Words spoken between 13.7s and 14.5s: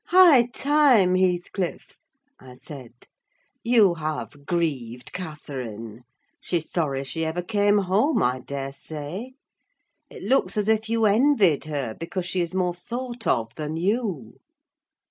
you."